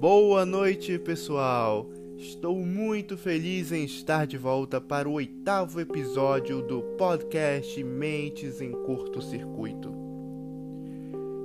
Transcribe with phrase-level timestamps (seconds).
[0.00, 1.90] Boa noite, pessoal!
[2.16, 8.70] Estou muito feliz em estar de volta para o oitavo episódio do podcast Mentes em
[8.70, 9.92] Curto Circuito.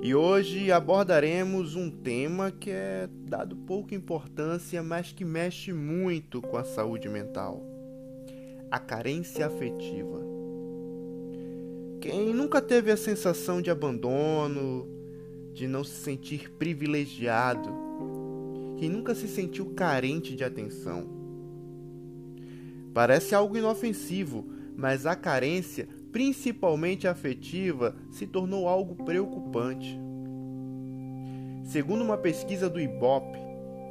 [0.03, 6.55] E hoje abordaremos um tema que é dado pouca importância, mas que mexe muito com
[6.55, 7.59] a saúde mental:
[8.69, 10.21] a carência afetiva.
[11.99, 14.87] Quem nunca teve a sensação de abandono,
[15.55, 17.82] de não se sentir privilegiado,
[18.83, 21.07] quem nunca se sentiu carente de atenção.
[22.93, 29.97] Parece algo inofensivo, mas a carência, principalmente afetiva, se tornou algo preocupante.
[31.63, 33.37] Segundo uma pesquisa do IBOP,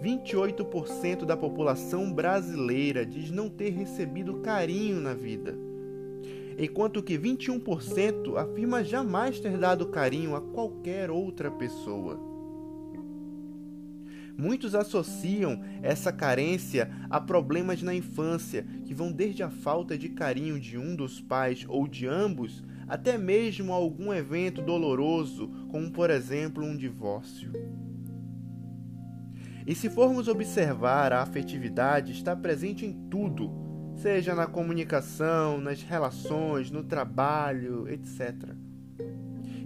[0.03, 5.57] 28% da população brasileira diz não ter recebido carinho na vida
[6.59, 12.32] enquanto que 21% afirma jamais ter dado carinho a qualquer outra pessoa.
[14.37, 20.59] Muitos associam essa carência a problemas na infância, que vão desde a falta de carinho
[20.59, 26.65] de um dos pais ou de ambos, até mesmo algum evento doloroso, como por exemplo
[26.65, 27.53] um divórcio.
[29.67, 33.51] E se formos observar, a afetividade está presente em tudo,
[33.95, 38.51] seja na comunicação, nas relações, no trabalho, etc.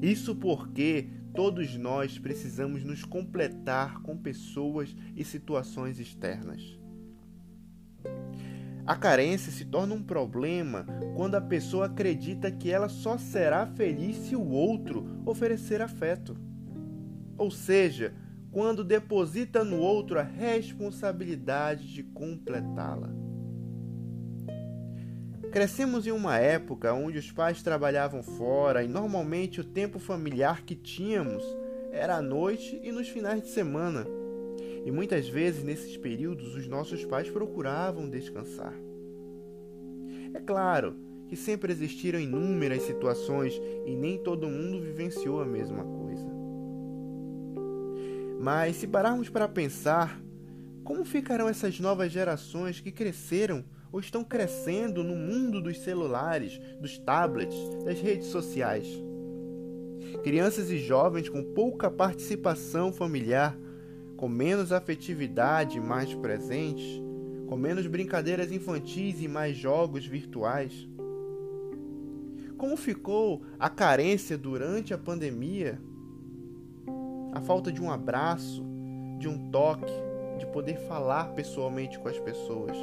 [0.03, 6.79] Isso porque todos nós precisamos nos completar com pessoas e situações externas.
[8.87, 14.17] A carência se torna um problema quando a pessoa acredita que ela só será feliz
[14.17, 16.37] se o outro oferecer afeto.
[17.37, 18.15] Ou seja,
[18.51, 23.26] quando deposita no outro a responsabilidade de completá-la.
[25.53, 30.75] Crescemos em uma época onde os pais trabalhavam fora e normalmente o tempo familiar que
[30.75, 31.43] tínhamos
[31.91, 34.07] era à noite e nos finais de semana.
[34.85, 38.75] E muitas vezes nesses períodos os nossos pais procuravam descansar.
[40.35, 40.95] É claro
[41.29, 46.27] que sempre existiram inúmeras situações e nem todo mundo vivenciou a mesma coisa.
[48.39, 50.21] Mas se pararmos para pensar,
[50.85, 53.65] como ficarão essas novas gerações que cresceram
[53.97, 58.87] ou estão crescendo no mundo dos celulares, dos tablets, das redes sociais.
[60.23, 63.59] Crianças e jovens com pouca participação familiar,
[64.15, 67.03] com menos afetividade e mais presentes,
[67.47, 70.87] com menos brincadeiras infantis e mais jogos virtuais.
[72.59, 75.81] Como ficou a carência durante a pandemia?
[77.33, 78.63] A falta de um abraço,
[79.19, 79.95] de um toque,
[80.39, 82.77] de poder falar pessoalmente com as pessoas.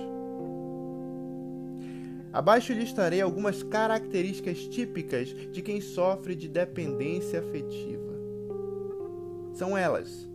[2.34, 8.12] Abaixo listarei algumas características típicas de quem sofre de dependência afetiva.
[9.54, 10.28] São elas: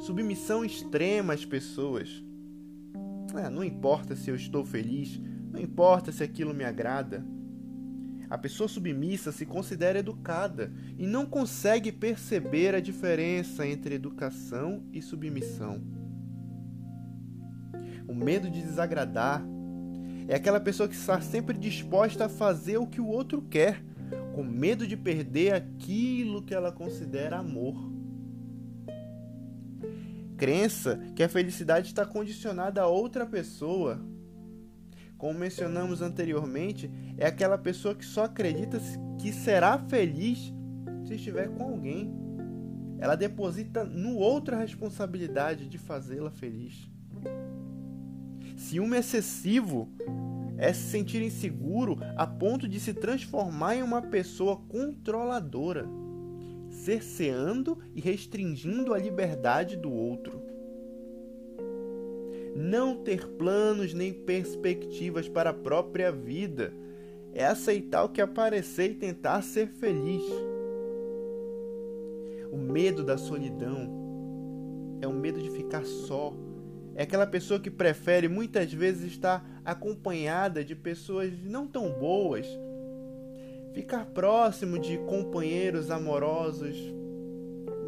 [0.00, 2.22] submissão extrema às pessoas.
[3.34, 5.18] Ah, não importa se eu estou feliz,
[5.50, 7.24] não importa se aquilo me agrada.
[8.28, 15.00] A pessoa submissa se considera educada e não consegue perceber a diferença entre educação e
[15.00, 15.82] submissão.
[18.06, 19.42] O medo de desagradar,
[20.26, 23.82] é aquela pessoa que está sempre disposta a fazer o que o outro quer,
[24.34, 27.92] com medo de perder aquilo que ela considera amor.
[30.36, 34.00] Crença que a felicidade está condicionada a outra pessoa.
[35.16, 38.78] Como mencionamos anteriormente, é aquela pessoa que só acredita
[39.18, 40.52] que será feliz
[41.06, 42.12] se estiver com alguém.
[42.98, 46.90] Ela deposita no outro a responsabilidade de fazê-la feliz.
[48.64, 49.90] Ciúme excessivo
[50.56, 55.86] é se sentir inseguro a ponto de se transformar em uma pessoa controladora,
[56.70, 60.40] cerceando e restringindo a liberdade do outro.
[62.56, 66.72] Não ter planos nem perspectivas para a própria vida
[67.34, 70.22] é aceitar o que aparecer e tentar ser feliz.
[72.50, 73.90] O medo da solidão
[75.02, 76.32] é o medo de ficar só
[76.96, 82.46] é aquela pessoa que prefere muitas vezes estar acompanhada de pessoas não tão boas,
[83.72, 86.76] ficar próximo de companheiros amorosos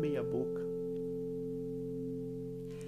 [0.01, 0.61] meia boca.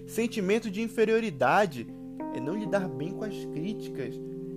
[0.07, 1.87] Sentimento de inferioridade
[2.35, 4.15] é não lidar bem com as críticas,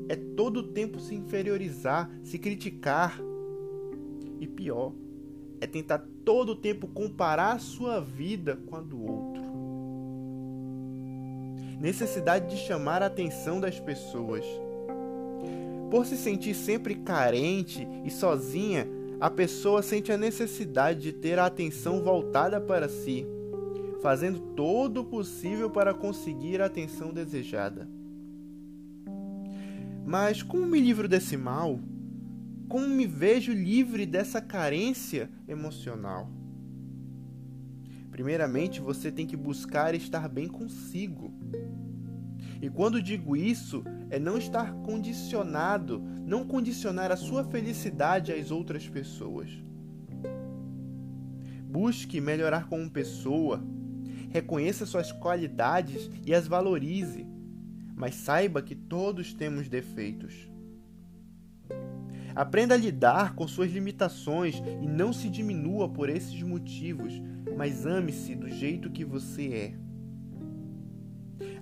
[0.09, 3.19] é todo o tempo se inferiorizar, se criticar.
[4.39, 4.93] E pior,
[5.59, 9.30] é tentar todo o tempo comparar a sua vida com a do outro
[11.81, 14.45] necessidade de chamar a atenção das pessoas.
[15.89, 18.87] Por se sentir sempre carente e sozinha,
[19.19, 23.25] a pessoa sente a necessidade de ter a atenção voltada para si,
[23.99, 27.89] fazendo todo o possível para conseguir a atenção desejada.
[30.05, 31.79] Mas como me livro desse mal?
[32.69, 36.29] Como me vejo livre dessa carência emocional?
[38.11, 41.33] Primeiramente, você tem que buscar estar bem consigo.
[42.61, 48.87] E quando digo isso, é não estar condicionado, não condicionar a sua felicidade às outras
[48.87, 49.49] pessoas.
[51.63, 53.63] Busque melhorar como pessoa,
[54.29, 57.25] reconheça suas qualidades e as valorize
[58.01, 60.50] mas saiba que todos temos defeitos.
[62.35, 67.13] Aprenda a lidar com suas limitações e não se diminua por esses motivos,
[67.57, 69.91] mas ame-se do jeito que você é.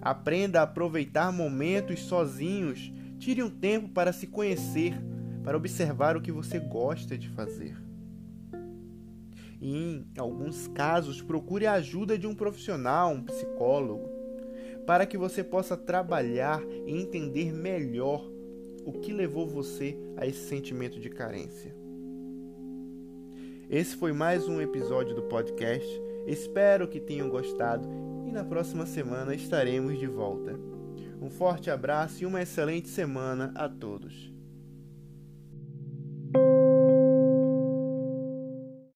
[0.02, 2.92] Aprenda a aproveitar momentos sozinhos.
[3.18, 4.94] Tire um tempo para se conhecer,
[5.44, 7.76] para observar o que você gosta de fazer.
[9.62, 14.20] E, em alguns casos, procure a ajuda de um profissional, um psicólogo
[14.90, 18.28] para que você possa trabalhar e entender melhor
[18.90, 21.76] o que levou você a esse sentimento de carência.
[23.70, 25.88] Esse foi mais um episódio do podcast.
[26.26, 27.88] Espero que tenham gostado
[28.28, 30.60] e na próxima semana estaremos de volta.
[31.22, 34.34] Um forte abraço e uma excelente semana a todos.